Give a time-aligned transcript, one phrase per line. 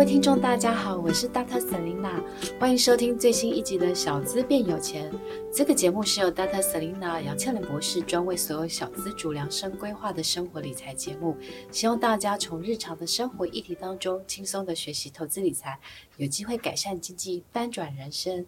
[0.00, 1.60] 位听众，大家好，我是 Dr.
[1.60, 2.22] Selina，
[2.58, 5.12] 欢迎收听最新一集的《小资变有钱》。
[5.52, 6.62] 这个节目是由 Dr.
[6.62, 11.36] Selina 杨倩玲博士专为所有小资主量身规划的生活理财节目，
[11.70, 15.78] 希望大家从日常的生活议题当中轻松的学习投资理财，
[16.16, 18.46] 有机会改善经济，翻转人生。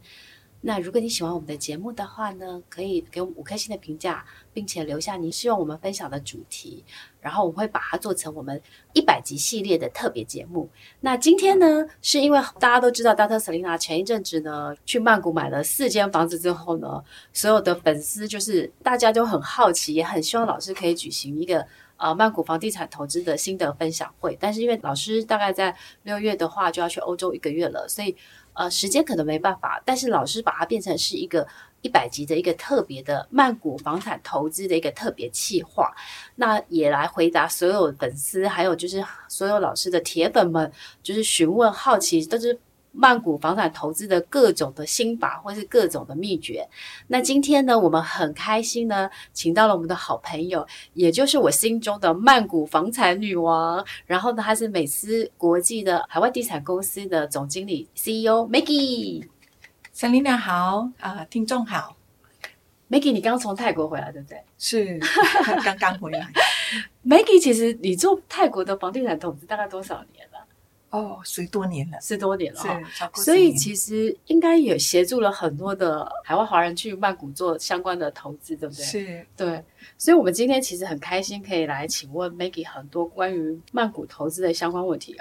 [0.65, 4.25] 那如果你喜欢我们的节目的话呢，可以给我们五颗星的评价，
[4.55, 6.85] 并且留下您希望我们分享的主题，
[7.21, 10.71] 然后我会把它做成我们一百集系列的特别节目。
[11.01, 13.41] 那今天呢，是因为大家都知道，Dr.
[13.41, 17.03] Selena 前一阵子呢去曼谷买了四间房子之后呢，
[17.33, 21.67] 所有的粉丝就是大家都很好奇，也很希望老师可以举行一个
[21.97, 24.39] 呃曼谷房地产投资的心得分享会。
[24.39, 28.17] 但是因为老师大概在六月的话就要去欧洲一个月了，所以。
[28.55, 31.47] 呃，时间可能没办法，但是老师把它变成是一个
[31.81, 35.93] 一百集的一个特别的曼谷房产投资的一个特别企划，
[36.37, 40.71] 那也来回答所有粉丝，还有就是所有老师的铁粉们，
[41.03, 42.59] 就是询问好奇都是。
[42.93, 46.69] 曼谷房产投资的各种的心法，或是各种的秘诀。
[47.09, 53.85] 那今天呢，我们很开心呢，请到了我们的好朋友，也就是我心中的曼谷房产女王。
[54.07, 59.27] 然后呢，她是美思国际的海外地产公司的总经理 CEO Maggie。
[59.95, 61.97] Selena 好啊、呃，听众好。
[62.91, 64.43] Maggie，你刚从泰国回来对不对？
[64.59, 65.01] 是，
[65.65, 66.31] 刚刚回来。
[67.07, 70.22] Maggie，其实你做泰国的房地产投资大概多少年？
[70.93, 78.85] 哦，十多年了，十多年了哈，是超过，所以其实应该也协助了很多的海外华人去曼谷做相关的投资，对不对？
[78.85, 79.65] 是，对。
[79.97, 85.17] 所以，我们今天其实很开心可以来请问 Maggie 很多关于曼谷投资的相关问题。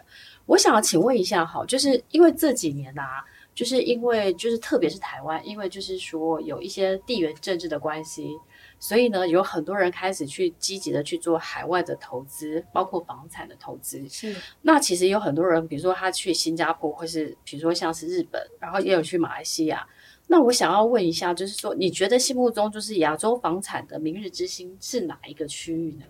[0.46, 3.24] 我想要请问一下，哈，就是因为这几年啊，
[3.62, 8.36] 就是因为就是特别是台湾，因为就是说有一些地缘政治的关系。
[8.80, 14.10] 所以呢，有很多人开始去积极的去做海外的投资，包括房产的投资。
[14.10, 14.36] 是。
[14.64, 19.88] 那其实有很多人，比如说他去新加坡，或是比如说像是日本，然后也有去马来西亚。
[20.26, 26.06] 那我想要问一下，就是说，你觉得心目中就是亚洲房产的明日之星是哪一个区域呢？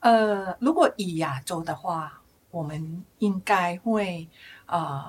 [0.00, 2.20] 呃，如果以亚洲的话，
[2.50, 4.28] 我们应该会
[4.66, 5.00] 呃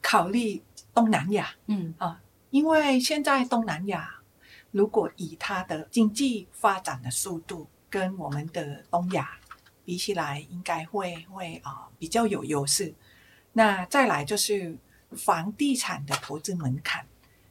[0.00, 0.62] 考虑
[0.94, 1.50] 东南亚。
[1.66, 4.20] 嗯啊、呃，因为现在东南亚。
[4.70, 9.38] 如果以它的经济发展的速度跟我们的东亚
[9.84, 12.92] 比起来，应该会会啊、呃、比较有优势。
[13.52, 14.76] 那再来就是
[15.12, 17.06] 房地产的投资门槛，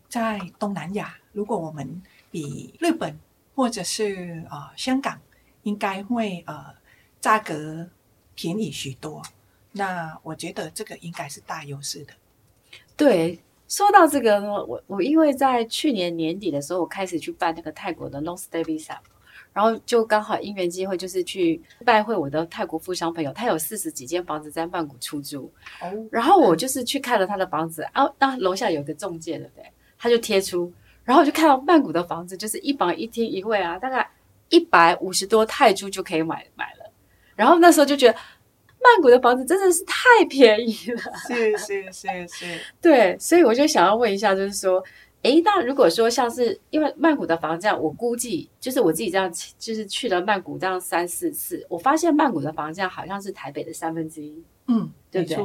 [0.09, 3.18] 在东南亚，如果我们比日本
[3.56, 5.22] 或者是啊、呃、香港，
[5.62, 6.76] 应该会呃
[7.22, 7.90] 价格
[8.36, 9.24] 便宜许多。
[9.72, 12.14] 那我觉得这个应该是大优势的。
[12.96, 13.40] 对。
[13.70, 18.96] 说到这个呢，我我因为在去年年底的时候，我开始去办那个泰国的 long stay visa，
[19.52, 25.52] 然后就刚好因缘机会，就是去拜会我的泰国富商朋友，他有四十几间房子在曼谷出租，
[25.82, 29.66] 哦，然后我就是去看了他的房子，啊，那楼下有个中介，对不对？
[29.98, 30.72] 他就贴出，
[31.03, 34.08] 然后我就看到曼谷的房子，就是一房一厅一卫啊，大概
[34.50, 36.92] 一百五十多泰铢就可以买买了，
[37.36, 38.16] 然后那时候就觉得。
[38.84, 44.84] 曼谷的房子真的是太便宜了，是是是是， 对，所以我就想要问一下，就是说，
[45.22, 55.38] 诶，那如果说像是因为曼谷的房价，我估计就是我自己这样，就是去了曼谷这样三四次，我发现曼谷的房价好像是台北的三分之一，嗯，对不对？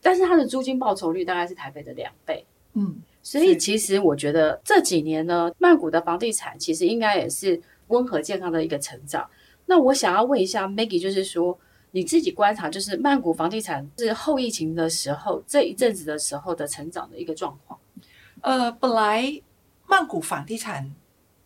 [0.00, 9.28] 但是它的租金报酬率大概是台北的两倍，嗯，所以其实我觉得这几年呢，曼谷的房地产其实应该也是温和健康的一个成长。
[9.66, 11.58] 那我想要问一下 Maggie，就是说。
[11.96, 17.80] 你自己观察，就是曼谷房地产是后疫情的时候这一阵子的时候的成长的一个状况。
[18.42, 19.40] 呃，本来
[19.86, 20.94] 曼谷房地产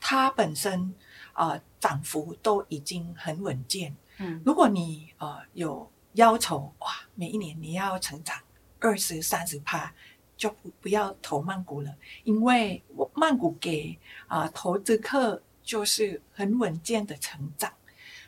[0.01, 0.93] 它本身
[1.35, 3.95] 啊、呃、涨幅都已经很稳健。
[4.19, 8.37] 嗯，如果你呃有要求哇，每一年你要成长
[8.81, 9.95] 二十三十趴，
[10.37, 11.95] 就不不要投曼谷了，
[12.25, 13.97] 因为我曼谷给
[14.27, 17.73] 啊、呃、投资客就是很稳健的成长。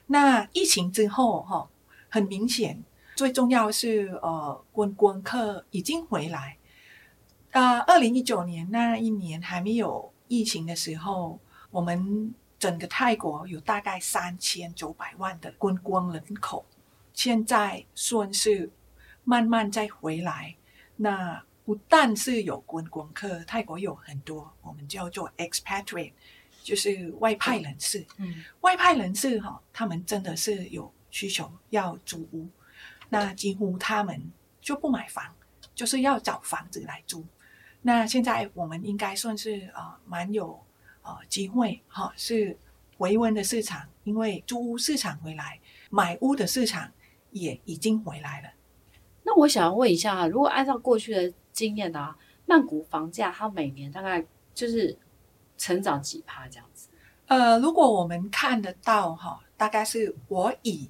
[0.07, 1.69] 那疫情之后哈。
[2.12, 2.79] 很明显，
[3.17, 6.59] 最重要是呃，观光客已经回来。
[7.53, 16.67] 呃，二零一九年那一年还没有疫情的时候，我们整个泰国有大概三千九百万的观光人口，
[17.14, 18.70] 现在算是
[19.25, 20.55] 慢慢再回来。
[20.97, 26.12] 那不但是有观光客，泰国有很多我们叫做 expatriate，
[26.62, 28.05] 就是外派人士。
[28.19, 30.93] 嗯，外派人士哈、哦，他们真的是有。
[31.12, 32.49] 需求要租屋，
[33.11, 35.32] 那几乎他们就不买房，
[35.75, 37.25] 就是要找房子来租。
[37.82, 40.55] 那现在我们应该算是啊、呃、蛮有
[41.03, 42.56] 啊、呃、机会哈、哦，是
[42.97, 45.61] 回温的市场，因为租屋市场回来，
[45.91, 46.91] 买屋的市场
[47.31, 48.49] 也已经回来了。
[49.25, 52.17] 那我想要问一下，如果按照过去的经验啊，
[52.47, 54.25] 曼谷房价它每年大概
[54.55, 54.97] 就是
[55.58, 56.88] 成长几趴这样子？
[57.26, 60.88] 呃，如果我们看得到哈，大概是我以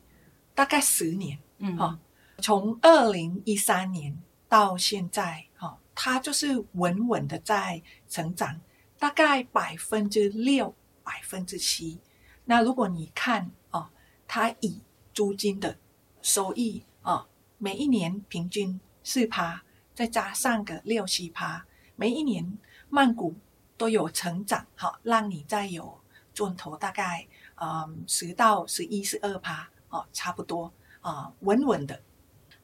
[0.62, 1.98] 大概十年，嗯哈，
[2.38, 4.16] 从二零一三年
[4.48, 8.60] 到现在哈，它就是稳稳的在成长，
[8.96, 10.72] 大概百分之六、
[11.02, 11.98] 百分之七。
[12.44, 13.90] 那如果你看哦，
[14.28, 14.80] 它以
[15.12, 15.76] 租金的
[16.20, 17.26] 收益哦，
[17.58, 19.64] 每一年平均四趴，
[19.96, 21.66] 再加上个六七趴，
[21.96, 22.56] 每一年
[22.88, 23.34] 曼谷
[23.76, 25.98] 都有成长，好，让你再有。
[26.32, 27.26] 赚头大概
[27.56, 32.00] 嗯十到十一十二趴哦，差不多啊，稳稳的。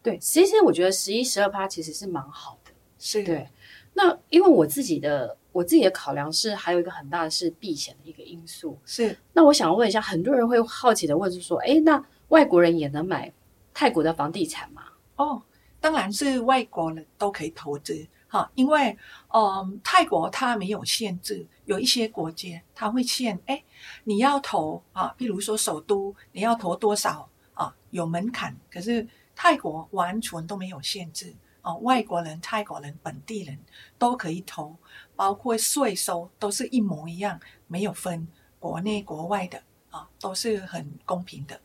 [0.03, 2.73] 对，其实我觉得十一十二趴其实是蛮好的。
[2.99, 3.49] 是，对。
[3.95, 8.79] 那因为我自己的我自己的考量是，还有一个很大的是避险的一个因素。
[8.85, 9.17] 是。
[9.33, 13.33] 那我想问一下，很多人会好奇的问，是说，哎，那外国人也能买
[13.75, 14.83] 泰国的房地产吗？
[15.17, 15.43] 哦，
[15.81, 18.07] 当然是外国人都可以投资。
[18.29, 18.97] 哈，因为，
[19.33, 23.65] 嗯，泰国它没有限制，有一些国家它会限，哎，
[24.05, 27.75] 你要投啊，比如说首都，你要投多少啊？
[27.91, 28.55] 有门槛。
[28.71, 33.59] 可是泰国完全都没有限制啊，外国人、泰国人、本地人
[33.99, 34.77] 都可以投，
[35.17, 38.29] 包括税收都是一模一样，没有分
[38.59, 41.59] 国内国外的啊，都是很公平的。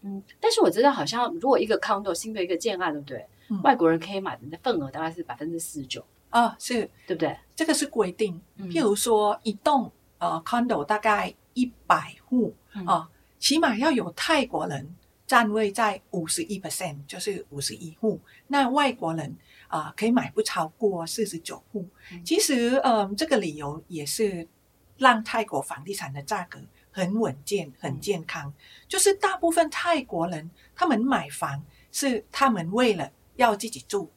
[0.00, 3.26] 嗯，但是我知道好像如果一个 condo 新的一个建案，对不对？
[3.48, 7.36] 嗯、外国人可以买的份额大概是百分之四十九啊，是对不对？
[7.54, 8.40] 这个是规定。
[8.56, 12.54] 嗯、譬如说一栋呃 condo 大概一百户
[12.84, 13.08] 啊，
[13.38, 14.94] 起码要有泰国人
[15.26, 18.20] 占位在五十一 percent，就是五十一户。
[18.48, 19.36] 那外国人
[19.68, 21.88] 啊、呃，可以买不超过四十九户。
[22.12, 24.46] 嗯、其实，嗯、呃，这个理由也是
[24.96, 26.58] 让泰国房地产的价格
[26.90, 28.48] 很稳健、很健康。
[28.48, 28.54] 嗯、
[28.88, 33.08] 就是大部分泰国人他们买房是他们为了。
[33.36, 34.10] 要自己住，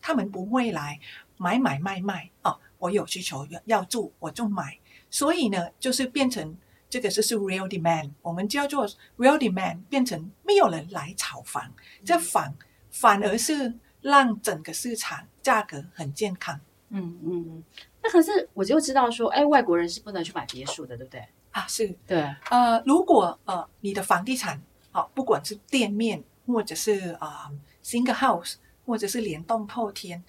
[0.00, 0.98] 他们不会来
[1.36, 4.78] 买买卖卖，啊，我有需求要要住，我就买。
[5.10, 6.56] 所以呢，就是变成
[6.88, 12.54] 这个就是 real demand，我们叫做 real demand，变成没有人来炒房，嗯、这反
[12.90, 16.58] 反而是让整个市场价格很健康。
[16.88, 17.64] 嗯嗯嗯。
[18.02, 21.26] 那可是我就知道说，哎，外国人是不能去买别墅的，对不对？
[21.50, 22.22] 啊，是对。
[22.50, 27.50] 呃，如果呃你的房地产，好、啊，不管是店面或者是啊。
[27.50, 30.22] 呃 Single house 或者是联动透天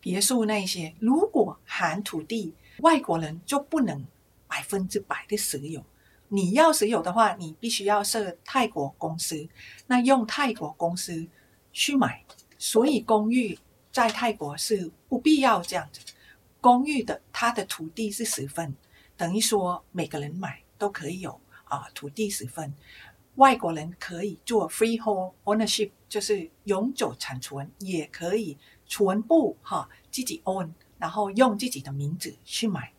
[0.00, 4.06] 别墅那些，如果含土地，外国人就不能
[4.46, 5.84] 百分之百的持有。
[6.28, 9.48] 你要持有的话，你必须要设泰国公司，
[9.86, 11.26] 那用泰国公司
[11.72, 12.24] 去买。
[12.58, 13.58] 所以公寓
[13.92, 16.00] 在泰国是不必要这样子。
[16.60, 18.74] 公寓的它的土地是十分，
[19.16, 22.74] 等于说每个人买都可以有啊土地十分。
[23.36, 28.56] 外国人可以做 freehold ownership，就是永久产存，也可以
[28.86, 32.92] 全部哈自己 own，然后用自己的名字去买。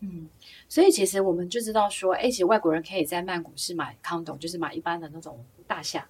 [0.00, 0.28] 嗯，
[0.68, 6.06] 所以其实我们就知道说，哎，其实外国人可以在曼谷是买 condo，就是买一般的那种大厦。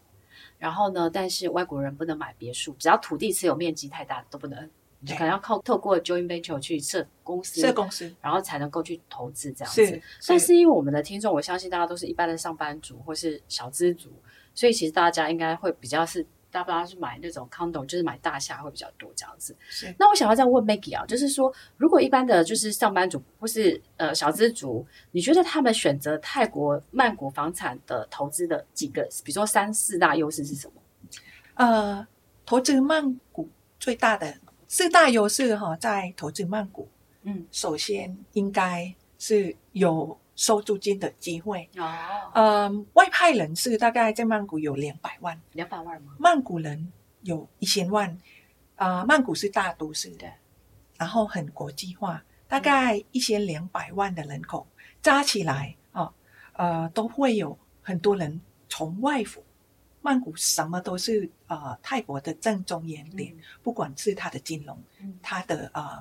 [0.58, 4.70] 然后呢，但是外国人不能买别墅，只要土地持有面积太大都不能。
[5.04, 9.86] 就可能要靠透过 joint venture 去设公司，设公司，然后才能够去投资这样子。
[9.86, 14.10] 是，但是因为我们的听众，我相信大家都是一般的上班族或是小资族，
[14.54, 16.26] 所以其实大家应该会比较是，
[16.64, 19.56] 大家是买那种 condo，就是买大厦会比较多这样子。
[19.68, 19.94] 是。
[19.98, 30.82] 那我想要再问 Maggie 啊，就是说，如果一般的就是上班族或是呃小资族，你觉得他们选择泰国曼谷房产的投资的几个，比如说三四大优势是什么？
[31.54, 32.06] 呃，
[32.44, 33.48] 投资曼谷
[33.78, 34.34] 最大的。
[34.68, 36.88] 四大优势哈，在投资曼谷，
[37.22, 41.68] 嗯，首先应该是有收租金的机会。
[41.76, 42.30] 哦。
[42.34, 46.14] 嗯，外派人士大概在曼谷有两百万，两百万吗？
[46.18, 48.08] 曼谷人有一千万，
[48.76, 50.32] 啊、呃，曼谷是大都市的，
[50.96, 54.64] 然后很国际化，大概一千两百万的人口。
[55.02, 56.12] 加起来啊，
[56.52, 59.42] 呃，都会有很多人从外府。
[60.02, 66.00] 曼谷什么都是呃泰国的正中原点，嗯、不管是它的金融，嗯、它的呃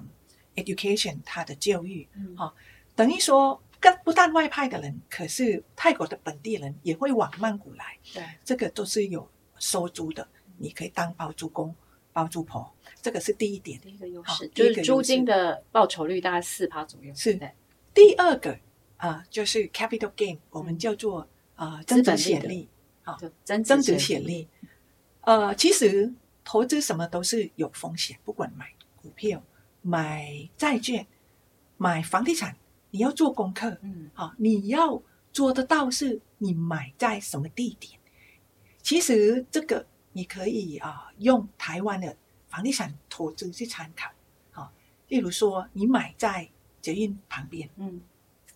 [0.56, 2.54] education，它的教育，哈、
[2.96, 7.86] 等于说，跟不但外派的人，可是泰国的本地人也会往曼谷来。
[8.12, 10.27] 对，这个都是有收租的，
[10.58, 11.75] 你可以当包租公、
[12.12, 13.80] 包租婆，这个是第一点。
[13.80, 17.13] 第一个优势、哦、就是租金的报酬率大概四趴左右。
[17.13, 17.48] 是的。
[17.94, 18.54] 第二个
[18.98, 22.68] 啊、呃，就是 capital gain，我们叫做啊增值潜力。
[23.04, 24.48] 啊，增增值潜力，
[25.22, 26.12] 呃，其实
[26.44, 28.65] 投资什么都是有风险，不管买
[28.96, 29.44] 股票、
[29.84, 31.06] 买债券、
[31.77, 32.58] 买房地产，
[32.95, 35.01] 你要做功课，嗯，好，你要
[35.33, 37.99] 做得到是，你买在什么地点？
[38.81, 42.15] 其实这个你可以啊，用台湾的
[42.47, 44.09] 房地产投资去参考。
[44.51, 44.71] 好，
[45.09, 46.47] 例如说你买在
[46.79, 47.99] 捷运旁边，嗯，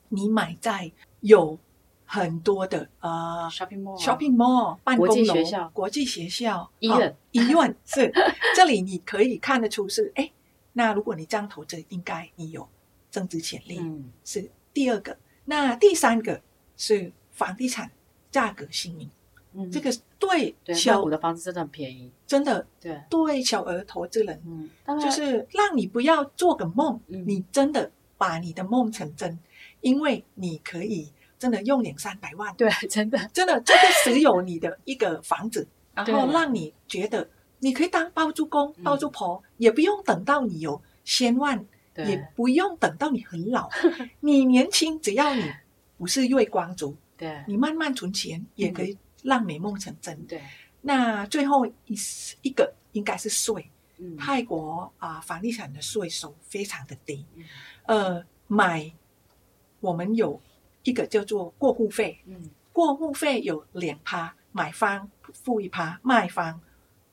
[0.07, 1.59] 你买在有
[2.05, 8.09] 很多的呃 shopping mall、shopping mall、办公楼、国际学校、国际学校、医院、医院是。
[8.55, 10.31] 这里，你可以看得出是哎，
[10.71, 12.65] 那如果你这样投资，应该你有
[13.09, 13.77] 增值潜力。
[13.79, 16.41] 嗯，是第二个，那第三个
[16.77, 17.91] 是房地产
[18.31, 19.09] 价格吸引。
[19.53, 23.01] 嗯，这个对小股的房子真的很便宜，真的对。
[23.09, 29.39] 对小额投资人，嗯，就是让你不要做个梦，嗯，你真的把你的梦成真，
[29.81, 33.17] 因为你可以真的用两三百万，对，真的。
[33.33, 41.65] 真的这个持有你的一个房子， 然后让你觉得你可以当包租公、包租婆，也不用等到你有千万，
[42.05, 43.69] 也不用等到你很老，
[44.21, 45.43] 你年轻，只要你
[45.97, 48.97] 不是月光族，对，你慢慢存钱也可以。
[49.21, 50.17] 让美梦成真。
[50.27, 50.41] 对，
[50.79, 51.73] 那最后一
[52.41, 53.69] 一个应该是税。
[53.97, 57.25] 嗯，泰国啊、呃，房地产的税收非常的低。
[57.87, 58.89] 嗯、呃，买
[59.81, 60.41] 我们有
[60.83, 62.17] 一个叫做过户费。
[62.27, 66.61] 嗯，过户费有两趴，买方付一趴，卖方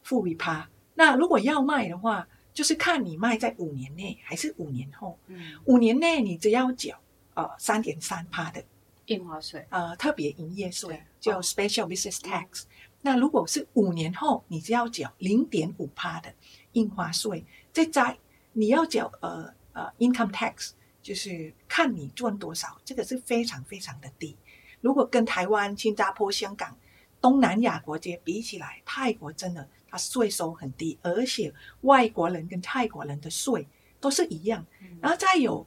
[0.05, 0.71] 付一趴。
[0.95, 5.19] 那如果要卖的话，就是看你卖在五年内还是五年后。
[5.27, 6.99] 嗯，五年内你只要缴
[7.35, 8.65] 呃三点三趴的。
[9.09, 12.63] 印花税，呃，特别营业税叫 special business tax。
[13.03, 16.33] 那如果是五年后，你只要缴零点五趴的
[16.73, 18.17] 印花税，再加
[18.55, 20.71] 你要缴呃呃 income tax，
[21.03, 24.35] 就是看你赚多少，这个是非常非常的低。
[24.81, 26.77] 如果跟台湾、新加坡、香港、
[27.21, 31.51] 东南亚国家比起来，泰国真的它税收很低，而且
[31.81, 33.67] 外国人跟泰国人的税
[33.99, 34.67] 都是一样。
[35.01, 35.67] 然后再有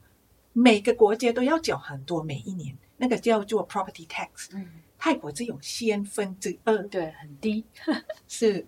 [0.54, 2.78] 每个国家都要缴很多，每一年。
[3.02, 4.68] 那个叫做 property tax，嗯，
[4.98, 7.64] 泰国只有千分之二，对，很低，
[8.28, 8.68] 是，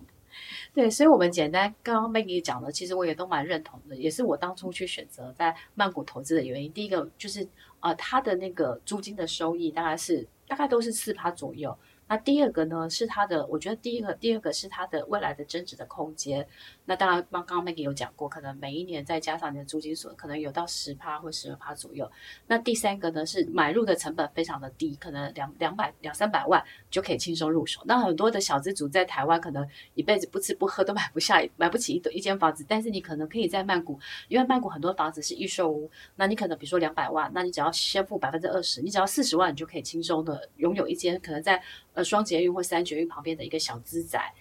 [0.74, 6.72] 对，所以，我们简单刚刚 Maggie 讲的，其实我也都蛮认同的，也是我当初去选择在曼谷投资的原因。
[6.72, 7.46] 第一个就是，
[7.82, 11.78] 呃，它的那个租金的收益大概是大概都是四趴左右。
[12.12, 16.46] 那第二个呢，是他的，我觉得第一个，第二个是他的未来的增值的空间。
[16.92, 22.12] 那当然，刚刚 Maggie 有讲过，可能每一年再加上你的租金所，可能有到十趴或十二趴左右。
[22.48, 27.82] 那第三个呢，是买入的成本非常的低，可能两两百两三百万就可以轻松入手。
[27.86, 41.64] 那很多的小资族在台湾可能一辈子不吃不喝都买不下，买不起一一间房子，但是你可能可以在曼谷，因为曼谷很多房子是预售屋，那你可能比如说两百万，那你只要先付百分之二十，你只要四十万，你就可以轻松的拥有一间可能在。
[41.94, 44.34] 呃，双捷运或三捷运旁边的一个小资宅。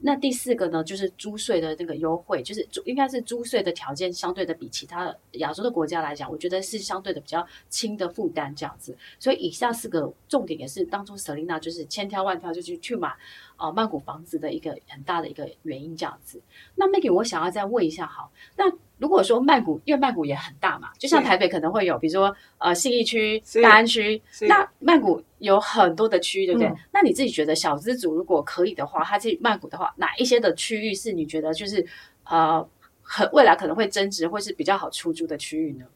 [0.00, 8.96] 那第四个呢，就是租税的那个优惠，就是租应该是租税的条件相对的比其他亚洲的国家来讲，我觉得是相对的比较轻的负担这样子。
[9.18, 13.12] 所以以下四个重点也是当初 Selina 就是千挑万挑就去去买
[13.56, 16.40] 呃曼谷房子的一个很大的一个原因这样子。
[16.76, 18.72] 那 Maggie，我想要再问一下，好，那。
[18.98, 26.68] 如果说曼谷，因为曼谷也很大嘛，就像台北可能会有，比如说呃信义区、大安区，那曼谷有很多的区，对不对？
[26.68, 31.86] 嗯、那你自己觉得小资族如果可以的话，他去曼谷的话，哪一些的区域是你觉得就是
[32.24, 32.68] 呃
[33.00, 35.86] 很未来可能会增值或是比较好出租的区域呢？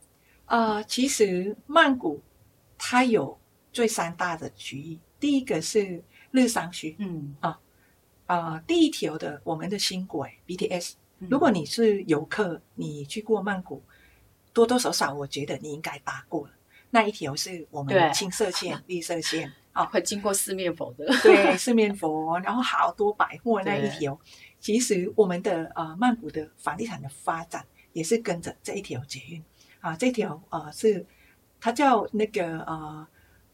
[0.46, 2.20] 呃，其实曼谷
[2.78, 3.36] 它有
[3.72, 7.58] 最三大的区域，第一个是日商区，嗯啊
[8.26, 10.92] 呃第一条的我们的新轨 BTS。
[11.28, 13.82] 如果你是游客，你去过曼谷，
[14.52, 16.52] 多多少少我觉得你应该搭过了。
[16.90, 21.06] 那一条是我们的青色线、 绿色线啊，会经过四面佛的。
[21.22, 24.18] 对，四面佛，然后好多百货那一条。
[24.60, 29.42] 其实我们的呃曼谷的房地产的发展也是跟着这一条捷运
[29.80, 31.04] 啊，这条呃是
[31.60, 33.06] 它叫那个呃，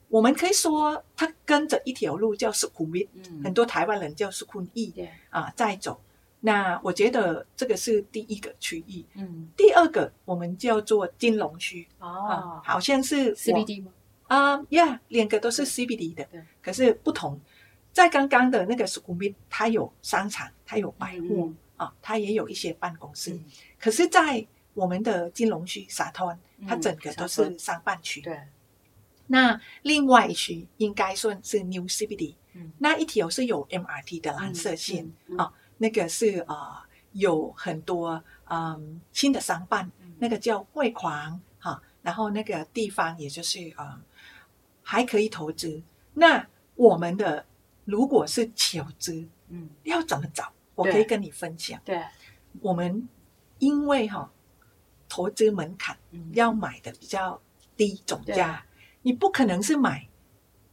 [0.08, 6.00] 我们可以说它跟着一条路叫 Sukhumvit，嗯，很多台湾人叫 Sukhumvit，啊，在走。
[6.40, 13.92] 那我觉得这个是第一个区域，嗯，第二个我们叫做金融区，哦、啊，好像是 CBD 吗？
[14.28, 16.28] 啊呀，两个都是 CBD 的，
[16.62, 17.40] 可是不同。
[17.92, 23.32] 在刚刚的那个 Sukhumvit，它有商场，它有百货，嗯、啊，它也有一些办公室。
[23.32, 23.44] 嗯、
[23.80, 28.38] 可是，在我们的金融区沙滩，它整个都是商办区，对。
[29.26, 35.52] 那另外一区应该算是 New CBD，嗯，那一条是有 MRT 的蓝色线，啊。
[35.78, 44.00] 那个是啊、呃，有很多嗯新的商办，嗯、那个叫汇狂哈，然后那个地方也就是啊、呃，
[44.82, 45.82] 还可以投资。
[46.14, 47.46] 那我们的
[47.84, 50.52] 如果是求资，嗯，要怎么找？
[50.74, 51.80] 我可以跟你分享。
[51.84, 52.00] 对，
[52.60, 53.08] 我们
[53.58, 54.30] 因为哈、哦、
[55.08, 55.96] 投资门槛
[56.32, 57.40] 要买的比较
[57.76, 60.08] 低总价，嗯、你不可能是买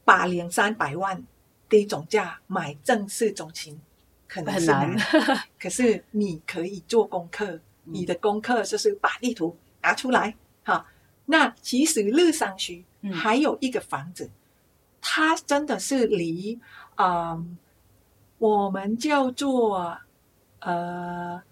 [0.04, 1.24] 把两三百万
[1.68, 3.80] 低总价买正式中心。
[4.28, 10.86] 可能是难，很难 可是你可以做功课，嗯、你的功课就是把地图拿出来哈。
[11.26, 14.30] 那其实乐山区还有一个房子，嗯、
[15.00, 16.58] 它真的是离
[16.94, 17.46] 啊、呃，
[18.38, 19.98] 我们叫做
[20.60, 21.42] 呃，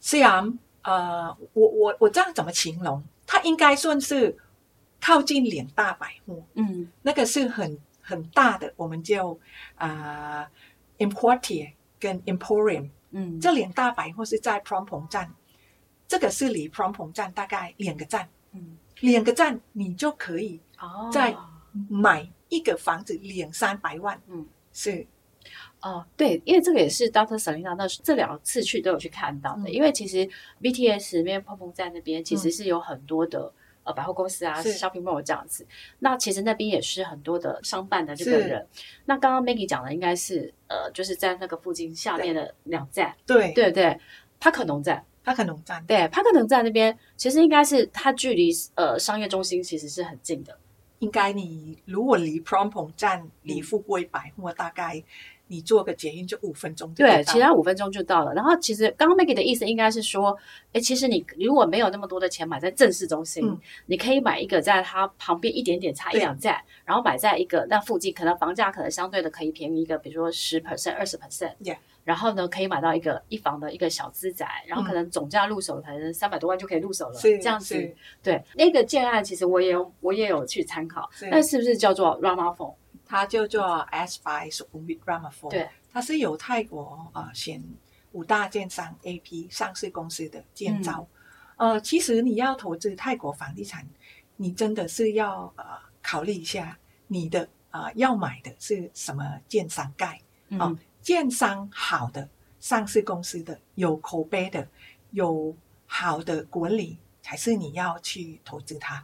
[0.00, 3.02] 虽然呃，我我我这样怎么形容？
[3.26, 4.36] 它应该算是
[5.00, 9.36] 靠近两大百货，嗯，那个是很很大的，我们叫
[9.76, 10.48] 啊、
[10.96, 15.32] 呃、Emporium 跟 Emporium，嗯，这两大百货是在 Prompong 站，
[16.06, 18.76] 这个是离 Prompong 站大概两个站，嗯。
[19.00, 20.60] 两个站，你就可以
[21.12, 21.32] 再
[21.88, 24.20] 买一个房子两三百万。
[24.26, 25.06] 嗯，是
[25.80, 27.38] 哦，对，因为这个也是 Dr.
[27.38, 29.70] Selina 那这两次去都有去看到的。
[29.70, 30.28] 嗯、因为其实
[30.60, 33.52] BTS 那边碰碰站那边其实是有很多的、嗯、
[33.88, 35.66] 呃百货公司啊，shopping mall 这样子。
[35.98, 38.64] 那其实那边也是很多的商办的这个人。
[39.06, 43.98] 那刚刚 Maggie 讲的应该是呃，就是在那个附近下面的两站，对对对，
[44.38, 45.02] 帕克农站。
[45.24, 50.58] 帕克农站，对，帕克农站那边其实应该是它距离呃商业中心其实是很近的。
[51.00, 55.02] 应该你如果离 Prompong 站离富贵百货大概
[55.48, 57.12] 你做个捷运就五分钟就到。
[57.12, 58.32] 对，其他五分钟就到了。
[58.34, 60.36] 然后其实刚刚 Maggie 的意思应该是说，
[60.72, 71.54] 哎，其实你如果没有那么多的钱买在正市中心，嗯、你可以买一个在它旁边一点点差一两站，然后买在一个那附近，可能房价可能相对的可以便宜一个，比如说十 percent、二十 percent。
[72.04, 77.74] 然后呢，可以买到一个一房的一个小资宅，然后可能总价入手可能三百多万就可以入手了，这样子。
[78.22, 82.74] 对，那个建案其实我也有我也有去参考，那是不是叫做 Ramafour？
[83.08, 85.50] 它叫做 S5 Sukhumvit Ramafour。
[85.50, 87.64] 对，它是由泰国呃选
[88.12, 91.08] 五大建商 AP 上市公司的建造。
[91.56, 93.88] 呃，其实你要投资泰国房地产，
[94.36, 95.64] 你真的是要呃
[96.02, 100.20] 考虑一下你的呃要买的是什么建商盖
[100.58, 100.78] 啊。
[101.00, 102.28] 建商好的
[102.60, 104.68] 上市公司的有口碑的
[105.12, 109.02] 有好的管理，才是你要去投资它。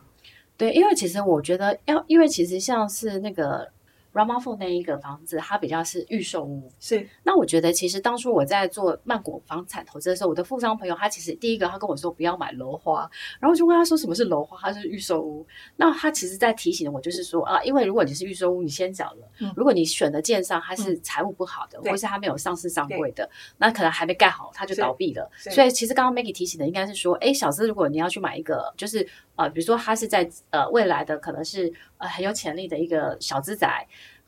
[0.59, 3.73] 对，因为其实我觉得要，因为其实像是那个。
[4.15, 6.71] Ramafour 那一个房子，它比较是预售屋。
[6.79, 15.45] 是，那我觉得其实当初我在做曼谷房产投资的时候，我的富商朋友他其实第一个他跟我说不要买楼花，然后我就问他说什么是楼花，他是预售屋。
[15.77, 25.29] 那他其实在提醒我，就是说啊，因为如果你是预售屋，你先缴了，嗯、如果你选的建商他是财务不好的，嗯、或是他没有上市上柜的，那可能还没盖好他就倒闭了。
[25.37, 31.73] 所以其实刚刚 Maggie 提醒的应该是说，哎，小资如果你要去买一个，就是呃，比如说他是在呃未来的可能是
[32.05, 33.87] 呃很有潜力的一个小资仔。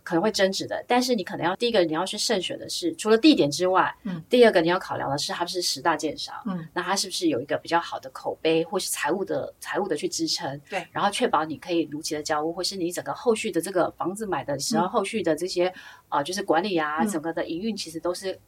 [0.08, 15.74] 可能会增值的，但是你可能要第一个你要去慎选的是，除了地点之外，嗯，第二个你要考量的是，它是十大建商，嗯，那它是不是有一个比较好的口碑，或是财务的财务的去支撑，对，然后确保你可以如期的交屋，或是你整个后续的这个房子买的时候，后续的这些
[16.08, 18.38] 啊、就是管理啊，整个的营运其实都是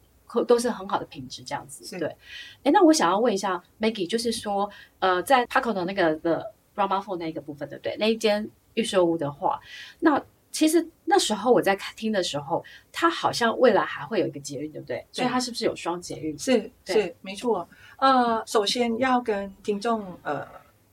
[0.47, 2.07] 都是很好的品质，这样子，对。
[2.63, 7.97] 哎，那我想要问一下 Maggie，就是说，呃，在 Parco 的那个的 Ramafour 那个部分，对不对？
[7.99, 9.59] 那一间预售屋的话，
[9.99, 14.97] 那其实那时候我在听的时候，它好像未来还会有一个捷运，对不对？
[14.97, 16.37] 对，所以它是不是有双捷运？
[16.37, 17.69] 是是没错。
[17.97, 20.47] 呃，首先要跟听众呃，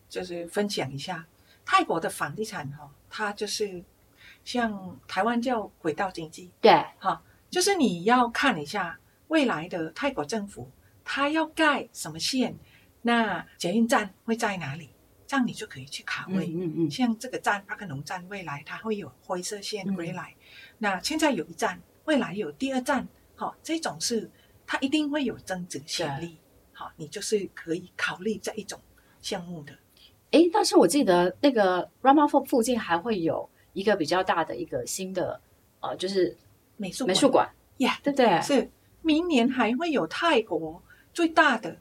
[0.08, 1.24] 就是分享一下
[1.64, 3.82] 泰国的房地产哈、哦，它就是
[4.44, 10.70] 像台湾叫轨道经济，对哈，就是你要看一下未来的泰国政府，
[11.02, 12.54] 它要盖什么线，
[13.02, 14.90] 那捷运站会在哪里？
[15.26, 20.30] 这样你就可以去卡位，嗯嗯嗯，像这个站帕克农站，未来它会有灰色线归来。
[20.30, 20.44] 嗯、
[20.78, 24.30] 那现在有一站，未来有第二站，好、哦，这种是
[24.64, 26.36] 它一定会有增值潜力，
[26.72, 28.80] 好、哦，你就是可以考虑这一种
[29.20, 29.76] 项目的。
[30.30, 35.40] 诶，但是我记得那个 Ramafour 附近还会有一个比较大的一个新的，
[35.80, 36.36] 呃，就是
[36.76, 38.40] 美术美术馆，呀，对不对？
[38.42, 38.70] 是，
[39.02, 40.80] 明年还会有泰国
[41.12, 41.76] 最大的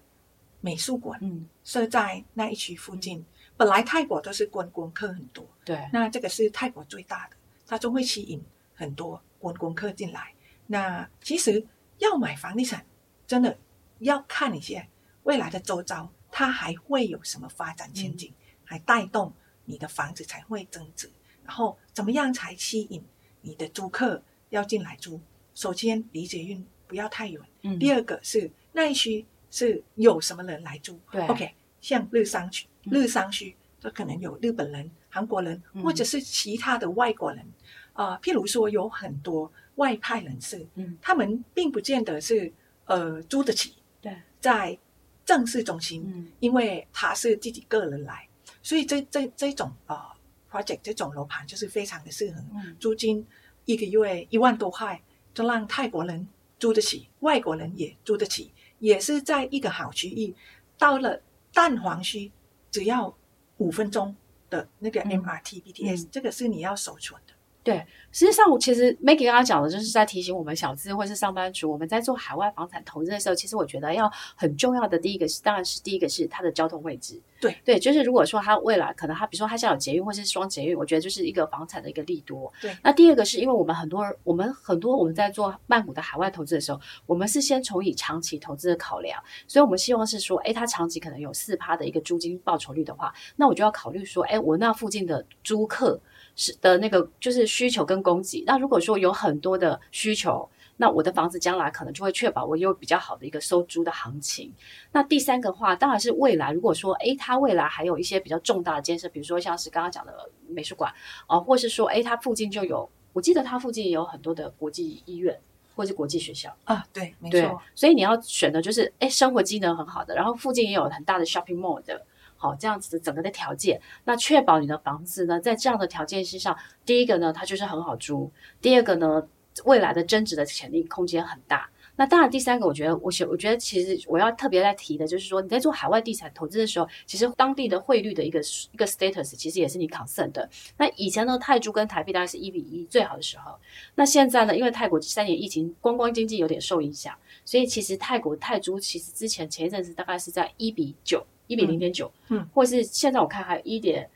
[0.62, 3.20] 美术馆，嗯，设在那一区附近。
[3.20, 3.26] 嗯
[3.58, 10.34] 本来泰国都是观光客很多，对，那这个是泰国最大的，它就会吸引很多观光客进来。
[10.68, 11.66] 那其实
[12.00, 12.86] 要买房地产，
[13.26, 13.58] 真的
[14.00, 14.86] 要看一下
[15.24, 19.32] 未来的周遭，它还会有什么发展前景，还带动
[19.66, 21.10] 你的房子才会增值。
[21.46, 23.04] 然后怎么样才吸引
[23.42, 25.22] 你的租客要进来租？
[25.54, 31.00] 首先离捷运不要太远，嗯，第二个是那一区是有什么人来租？
[31.12, 32.68] 对，OK，像日商区。
[32.92, 37.46] 日商区，这可能有日本人、韩国人，或者是其他的外国人，
[37.94, 42.52] 啊、譬如说有很多外派人士，嗯，他们并不见得是
[42.86, 44.78] 呃租得起，对，在
[45.26, 48.28] 正式中心，嗯，因为他是自己个人来，
[48.62, 50.16] 所以这这这种啊、
[50.52, 53.26] 呃、project 这种楼盘就是非常的适合，嗯，租金
[53.66, 55.02] 一个月一万多块，
[55.34, 56.28] 就让泰国人。
[56.58, 60.34] 租得起，外国人也租得起，也是在一个好区域。
[60.78, 61.22] 到了
[61.54, 62.32] 蛋黄区，
[62.76, 63.16] 只要
[63.60, 64.14] 五分钟
[64.50, 67.34] 的那个 MRT、BTS，、嗯、这个是你要守存的。
[67.64, 77.22] 对，实际上我其实 Maggie 刚刚讲的，就是在提醒我们小资或是上班族，我们在做海外房产投资的时候，其实我觉得要很重要的第一个是，当然是第一个是它的交通位置。
[77.42, 82.50] 对对，就是如果说它未来可能它，比如说它现在有捷运或是双捷运，我觉得就是一个房产的一个利多。
[82.62, 96.00] 对，那第二个是因为我们很多我们很多我们在做曼谷的海外投资的时候，我们是先从以长期投资的考量，所以我们希望是说，哎，它长期可能有四趴的一个租金报酬率的话，那我就要考虑说，哎，我那附近的租客。
[96.38, 98.44] 是的那个就是需求跟供给。
[98.46, 104.54] 那如果说有很多的需求，那我的房子将来可能就会确保我有比较好的一个收租的行情。
[104.92, 110.14] 那第三个话，当然是未来如果说，诶，它未来还有一些比较重大的建设，比如说像是刚刚讲的
[110.48, 110.94] 美术馆
[111.28, 115.40] 啊，或是说，诶，它附近就有，我记得它附近也有很多的国际医院
[115.76, 117.62] 或是国际学校啊，对，没错。
[117.74, 122.06] 所以你要选的就是，诶，生活机能很好的，然后附近也有很大的 shopping mall 的。
[122.46, 126.56] 好，这样子的整个的条件，那确保你的房子呢，在这样的条件之上，
[126.86, 128.30] 第一个呢，它就是很好租；
[128.62, 129.28] 第二个呢，
[129.64, 131.68] 未来的增值的潜力空间很大。
[131.98, 138.42] 那当然，第三个，我觉得，我想我觉得，其实我要特别来提的，就是说，你在做海外地产投资的时候，其实当地的汇率的一个
[138.74, 140.50] 一个 status，其实也是你 concern 的。
[140.78, 143.58] 那以前呢，泰铢跟台币大概是一比一最好的时候。
[143.96, 151.26] 那现在呢，因为泰国三年疫情，观光经济有点受影响，所以其实泰国泰铢其实之前前一阵子大概是在一比九。
[151.48, 154.10] 一比零点九，嗯，或是现在我看还有一点，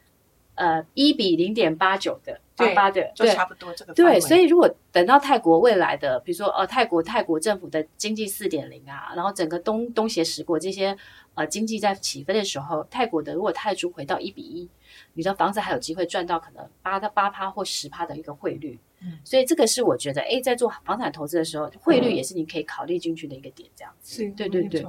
[0.56, 3.94] 呃，一比零点八九的，八八的，就差不多这个。
[3.94, 10.98] 对，所以如果等到泰国未来的，比如说呃，泰国泰国政府的经济四点零啊，然后整个东东协十国这些
[11.36, 14.68] 呃经济在起飞的时候，泰国的如果泰铢回到一比一，
[15.14, 18.78] 你的房子还有机会赚到可能八到八趴或十趴的一个汇率。
[19.02, 24.24] 嗯，所以这个是我觉得，哎，在做房产投资的时候，汇率也是你可以考虑进去的一个点，这样子。
[24.24, 24.86] 是，对对对。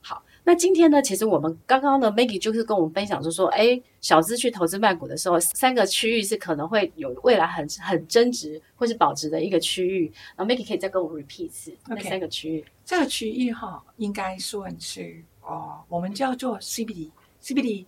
[0.00, 0.20] 好。
[0.44, 10.12] 那今天呢，其实我们刚刚呢，Maggie 就是跟我们分享，就是说，哎，小资去投资曼谷的时候，三个区域是可能会有未来很很增值或是保值的一个区域。
[10.34, 12.64] 然后 Maggie 可以再跟我们 repeat 一次那三个区域。
[12.84, 17.86] 这个区域哈，应该算是哦，我们叫做 CBD，CBD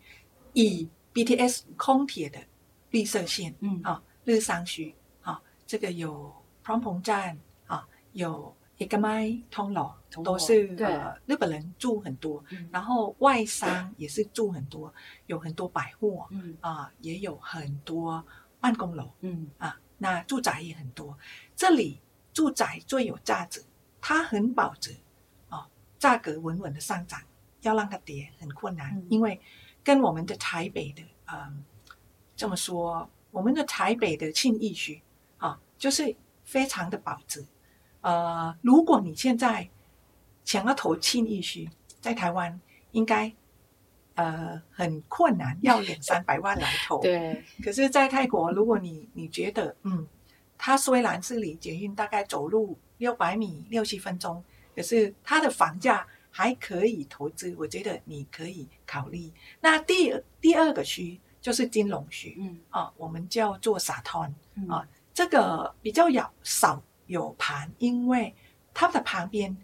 [0.52, 2.38] 以 BTS 空铁的
[2.90, 6.32] 绿色线，嗯啊，日商区啊，这个有
[6.64, 7.36] Prom 站
[7.66, 8.54] 啊，有。
[8.76, 14.92] 一个麦通罗都是呃日本人住很多，嗯、然后外商也是住很多，
[15.26, 16.56] 有很多百货，嗯。
[16.60, 18.24] 啊，也有很多
[18.60, 19.48] 办公楼，嗯。
[19.58, 21.16] 啊，那住宅也很多。
[21.54, 22.00] 这里
[22.32, 23.64] 住宅最有价值，
[24.00, 24.96] 它很保值
[25.48, 27.20] 啊，价格稳稳的上涨，
[27.60, 29.40] 要让它跌很困难，嗯、因为
[29.84, 31.54] 跟我们的台北的嗯、呃、
[32.34, 35.00] 这么说，我们的台北的庆义区
[35.38, 37.46] 啊，就是非常的保值。
[38.04, 39.66] 呃，如果你现在
[40.44, 41.66] 想要投轻易区，
[42.02, 42.60] 在台湾
[42.92, 43.32] 应该
[44.14, 47.00] 呃很困难，要两三百万来投。
[47.00, 47.42] 对。
[47.64, 50.06] 可是，在泰国，如果你你觉得嗯，
[50.58, 54.44] 它虽然是离捷运大概走路六百米六七分钟，
[54.76, 59.32] 可是它的房价还可以投资，我觉得你可以考虑。
[59.62, 64.22] 那第第二个区就是金融区，嗯啊，我们叫做沙滩
[64.68, 66.82] 啊，这个比较要少。
[67.06, 68.34] 有盘，因为
[68.72, 69.56] 它的旁边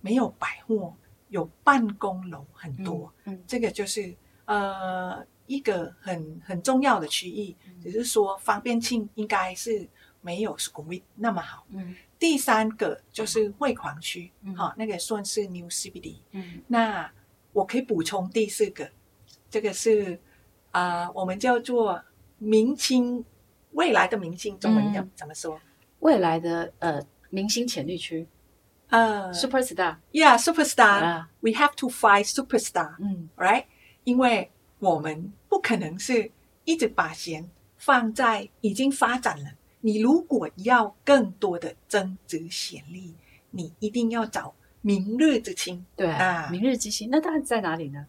[0.00, 0.94] 没有百货，
[1.28, 4.14] 有办公楼很多，嗯，嗯，这个就是
[4.46, 9.88] 呃一个很很重要的区域，嗯、只是说方便性应该是
[10.20, 11.64] 没有 Sukhumvit 那么好。
[11.70, 16.16] 嗯，第三个就是汇狂区，哈、嗯哦，那个算是 New CBD。
[16.32, 17.10] 嗯，那
[17.52, 18.90] 我可以补充第四个，
[19.48, 20.20] 这个是
[20.70, 22.02] 啊、呃，我们叫做
[22.38, 23.24] 明清
[23.72, 25.58] 未来的明清，中文要怎么说？
[26.00, 28.26] 未来的呃明星潜力区，
[28.88, 33.64] 呃，Superstar，Yeah，Superstar，We have to find Superstar，嗯，Right，
[34.04, 36.30] 因为我们不可能是
[36.64, 39.50] 一直把钱放在已经发展了。
[39.80, 43.14] 你如果要更多的增值潜力，
[43.50, 45.84] 你一定要找明日之星。
[45.96, 48.06] 对啊，明日之星，那它在哪里呢？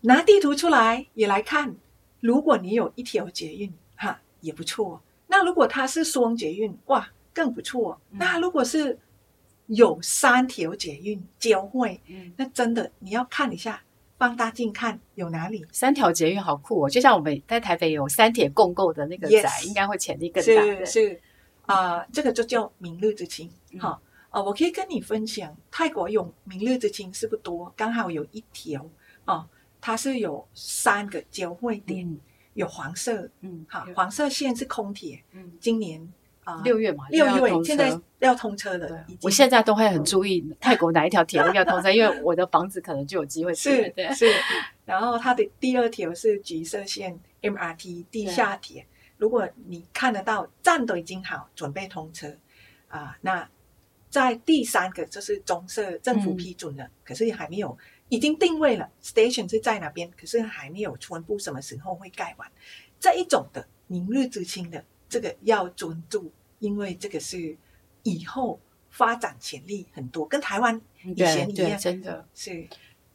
[0.00, 1.76] 拿地图出来也来看。
[2.20, 5.00] 如果你有一条捷运，哈，也不错。
[5.32, 7.98] 那如果它是双捷运，哇，更不错。
[8.10, 8.98] 嗯、那如果是
[9.68, 13.82] 有三条捷运交汇，嗯，那真的你要看一下，
[14.18, 15.64] 放大镜看有哪里。
[15.72, 20.62] 三条捷运好酷哦，就像我们在台北有三铁共构的那个宅，yes, 应该会潜力更大。
[20.62, 21.20] 是是
[21.62, 23.50] 啊、呃，这个就叫明日之星。
[23.80, 28.82] 哈啊、我可以跟你分享，泰国有明日之星是不多，刚好有一条
[29.24, 29.48] 啊、呃，
[29.80, 32.06] 它是有三个交汇点。
[32.06, 32.20] 嗯
[32.54, 36.12] 有黄色，嗯，好，黄色线是空铁，嗯，今年
[36.44, 39.06] 啊，六月嘛，六月现在要通车了。
[39.22, 44.26] 我现在都会很注意泰国哪一条铁路要通车， 因为我的房子可能就有机会是对是。
[44.84, 48.84] 然后它的第二条是橘色线 MRT 地下铁，
[49.16, 52.36] 如果你看得到站都已经好，准备通车
[52.88, 53.16] 啊。
[53.20, 53.48] 那
[54.10, 57.78] 在第三个就是棕色政府批准了，嗯、可是还没有
[58.12, 62.52] 已经定位了，station 是在哪边，可是还没有宣布什么时候会盖完。
[63.00, 64.84] 这一种的明日之星的。
[65.08, 67.54] 这个要尊重，因为这个是
[68.02, 72.66] 以后发展潜力很多，跟台湾以前一样，真的是。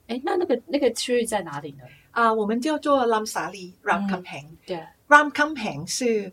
[0.05, 1.83] 哎，那那个那个区域在哪里呢？
[2.12, 4.45] 啊，我们叫做 Lamsari Ramkhamhaeng。
[4.65, 6.31] 对，Ramkhamhaeng 是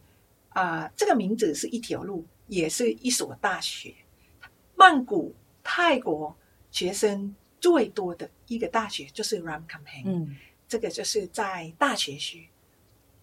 [0.50, 3.94] 啊，这个名字是一条路，也是一所大学。
[4.74, 6.37] 曼谷，泰国
[6.70, 10.05] 学生最多的一个大学就是 Ramkhamhaeng。
[10.05, 10.37] 嗯，
[10.68, 12.46] 这个就是在大学区。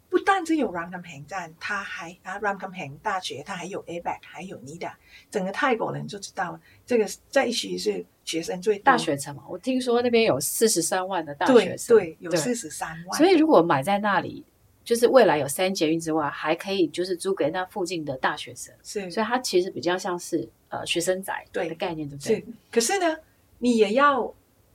[0.09, 4.91] 不但只有 Ramkhamhaeng 站，它还啊 Ramkhamhaeng 大学，它还有 ABAC，还有 NIDA，
[5.29, 9.43] 整个泰国人就知道了这个在一区是学生最大学城嘛。
[9.47, 13.17] 我听说那边有四十三万的大学生，对，对有四十三万。
[13.17, 14.43] 所以如果买在那里，
[14.83, 18.73] 就是未来有三捷运之外，还可以就是租给那附近的大学生。
[18.83, 22.35] 是，所以它其实比较像是呃学生宅对的概念，对不对？
[22.35, 22.45] 是。
[22.71, 23.15] 可是呢，
[23.61, 24.33] 你也要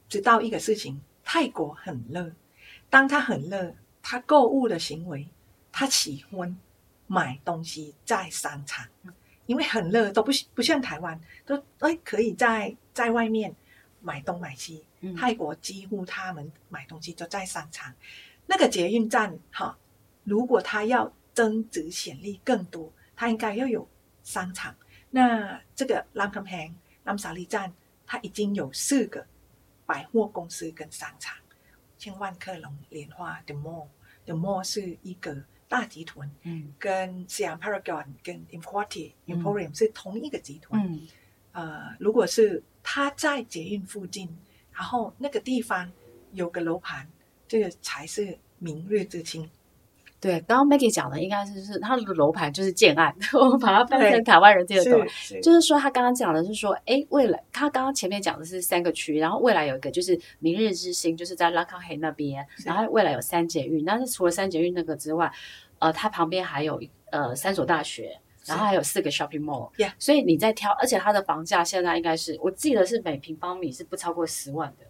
[0.08, 2.32] 知道一个事情，泰国很热，
[2.88, 3.74] 当他很热。
[4.08, 5.28] 他购物的行为，
[5.72, 6.56] 他喜欢
[7.08, 8.86] 买东西在商场，
[9.46, 13.52] 因为很热，都不不像台湾，都哎可以在在外面
[14.00, 14.84] 买东买西。
[15.00, 17.92] 嗯、泰国几乎他们买东西都在商场。
[18.46, 19.76] 那个捷运站哈，
[20.22, 23.88] 如果他要增值潜力更多，他应该要有
[24.22, 24.72] 商场。
[25.10, 27.72] 那这个 Lamkhamhaeng Lamsari 站，
[28.06, 29.26] 它已经有四个
[29.84, 31.36] 百货公司跟商场。
[31.98, 41.08] 像万客隆、莲花、The Mall，The Mall 是一个大集团，嗯，跟 Siam Paragon 跟 Emporium、嗯、Emporium 是同一个集团，嗯，
[41.52, 44.28] 呃，如果是它在捷运附近，
[44.72, 45.90] 然后那个地方
[46.32, 47.10] 有个楼盘，
[47.48, 49.50] 这个才是明日之星。
[50.18, 55.06] 对，刚刚 Maggie 讲的应该是是他的楼盘就是建案， 我们把它翻成台湾人听得懂，
[55.42, 65.30] 就是说他刚刚讲的是说，哎，未来他刚刚前面讲的是三个区，然后未来有一个就是明日之星，就是在 Lamkhamhaeng 那边，然后未来有三捷运，但是除了三捷运那个之外，
[65.78, 74.86] 呃，它旁边还有呃三所大学，然后还有四个 shopping mall，所以你在挑，而且它的房价现在应该是我记得是每平方米是不超过十万的。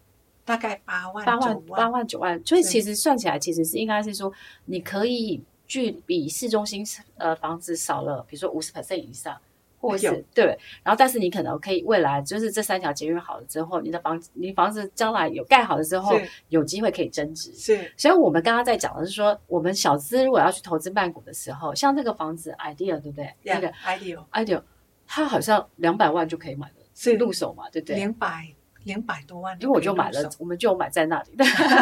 [0.47, 4.33] 大概八万八万八万九万，所以其实算起来，其实是应该是说，
[4.67, 9.37] 你可以距比市中心呃房子少了，比如说五十 percent 以上，
[9.81, 16.17] 或是对，然后但是你可能可以未来就是这三条节约好了之后，你的房你房子将来有盖好了之后，
[16.49, 17.53] 有机会可以增值。
[17.53, 23.35] 是，所以我们刚刚在讲的是说，我们小资如果要去投资曼谷的时候，像这个房子 idea 对不对？
[23.43, 24.63] 那个 idea idea，
[25.09, 27.97] 它好像两百万就可以买了，是入手嘛，对不对？
[27.97, 28.56] 两百。
[28.87, 31.31] 两百多万，因为我就买了，我们就买在那里。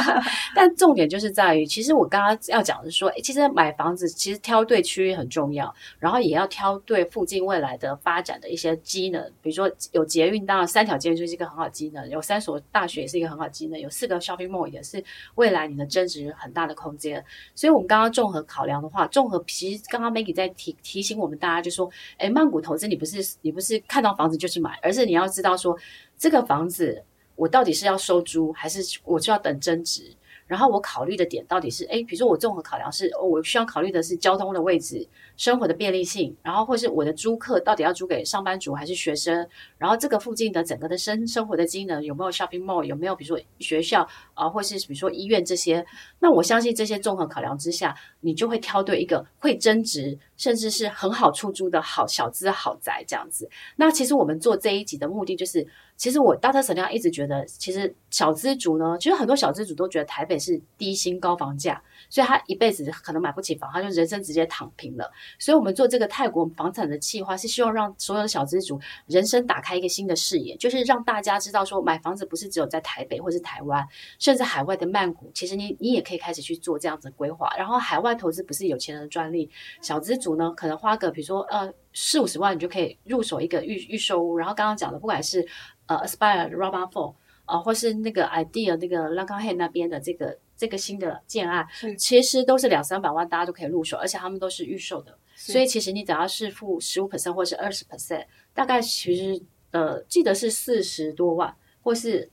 [0.57, 17.23] 但重点就是在于，其实我刚刚要讲的是说，其实买房子其实挑对区域很重要，然后也要挑对附近未来的发展的一些机能，比如说有捷运，当然三条捷运就是一个很好机能，有三所大学也是一个很好机能，有四个 shopping mall 也是未来你的增值很大的空间。
[17.55, 25.77] 所以我们刚刚综合考量的话，综合其实刚刚 Maggie 在提提醒我们大家，就说，哎，曼谷投资你不是你不是看到房子就去买，而是你要知道说。
[26.25, 27.05] 这个房子
[27.37, 30.11] 我到底是要收租，还是我就要等增值？
[30.47, 35.07] 然后我考虑的点到底是，哎，比如说我综合考量是，我需要考虑的是交通的位置、
[35.37, 39.47] 生活的便利性，然后或是我的租客到底要租给上班族还是学生？
[39.79, 45.85] 然后这个附近的整个的生生活的机能有没有 shopping mall，有没有比如说学校啊，或是比如说医院这些？
[46.21, 53.49] 那我相信这些综合考量之下，你就会挑对一个会增值，甚至是很好出租的好小资豪宅这样子。
[53.77, 55.67] 那其实我们做这一集的目的就是。
[55.97, 56.61] 其实我 Dr.
[56.61, 65.11] Selena 一直觉得，其实小资族呢，其实很多小资族都觉得台北是低薪高房价，所以他一辈子可能买不起房，他就人生直接躺平了。
[65.39, 73.87] 所以我们做这个泰国房产的计划，是希望让所有的小资族人生打开一个新的视野，就是让大家知道说，买房子不是只有在台北或是台湾，
[74.19, 77.53] 甚至海外的曼谷，其实你你也可以开始去做这样子的规划。
[77.57, 84.37] 然后海外投资不是有钱人的专利，小资族呢，可能花个比如说呃四五十万，你就可以入手一个预预售屋。
[84.37, 85.47] 然后刚刚讲的，不管是
[85.87, 87.15] 呃，Aspire Rama Four
[87.45, 91.67] 啊，或是那个 Idea 那个 lankha 那边的这个这个新的建案，
[91.99, 102.31] 其实都是两三百万，大家都可以入手，而且他们都是预售的，所以其实你只要是付十五 percent 或是二十 percent，大概其实呃记得是四十多万，或是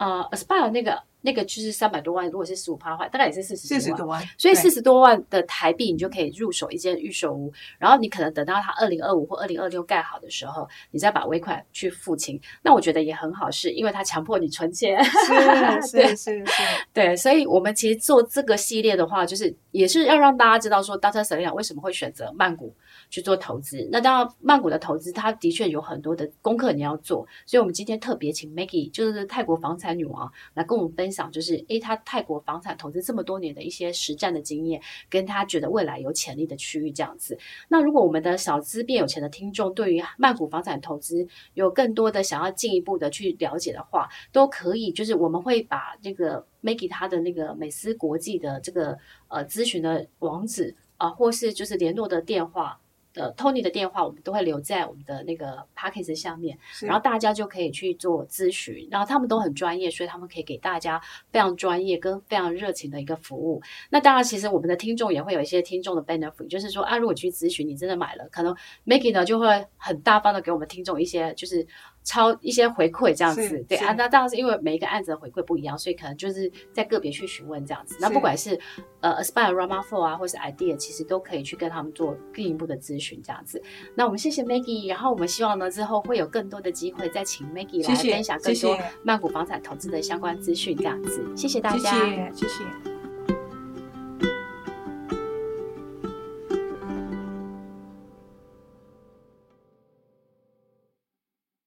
[0.00, 1.00] 呃，Aspire 那个。
[1.22, 7.52] 那个就是三百多万，如果是十五趴的话，大概也是四十四十多万，所以四十多万的台币，你就可以入手一间预售屋。
[7.76, 12.40] 然后你可能等到它二零二五或二零二六盖好的时候，你再把尾款去付清。
[12.62, 14.98] 那我觉得也很好，是因为它强迫你存钱。
[15.84, 16.62] 是是是是，
[16.94, 17.14] 对。
[17.14, 21.22] 所以我们其实做这个系列的话，就是也是要让大家知道说，Dr.
[21.22, 22.74] Selena 为什么会选择曼谷
[23.10, 23.86] 去做投资。
[23.90, 27.26] 那当然，曼谷的投资，它的确有很多的功课你要做。
[27.44, 37.36] 所以我们今天特别请 Maggie，就是泰国房产女王，来跟我们分享，就是诶她泰国房产投资这么多年的一些实战的经验，跟她觉得未来有潜力的区域这样子。
[37.68, 48.96] 那如果我们的小资变有钱的听众对于曼谷房产投资有更多的想要进一步的去了解的话，都可以，就是我们会把这个 Maggie 他的那个美思国际的这个
[49.28, 52.78] 呃咨询的网址啊、或是就是联络的电话。
[53.12, 63.60] 的 Tony 的电话，我们都会留在我们的那个 p a c k a g e 下面，然后大家就可以去做咨询，然后他们都很专业，所以他们可以给大家非常专业跟非常热情的一个服务。
[63.90, 68.54] 那当然，其实我们的听众也会有一些听众的 benefit，就是说啊，如果去咨询，你真的买了，可能
[68.86, 71.66] Maggie 呢就会很大方的给我们听众一些就是。
[72.10, 77.96] 超一些回馈这样子，对啊，那当然是因为每一个案子的回馈不一样，所以可能就是在个别去询问这样子。
[78.00, 78.58] 那不管是
[78.98, 83.62] 呃 Aspire、RAMA Four 啊，或是 Idea，其实都可以去跟他们做进一步的咨询这样子。
[83.94, 91.24] 那我们谢谢 Maggie，然后我们希望呢之后会有更多的机会再请 Maggie 来分享更多曼谷房产投资的相关资讯这样子。
[91.36, 92.32] 谢谢大家，谢谢。
[92.34, 92.89] 谢谢。